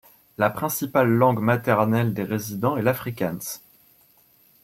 [0.39, 3.61] La principale langue maternelle des résidents est l'afrikaans.